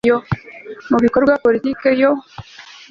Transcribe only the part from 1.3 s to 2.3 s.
politiki yo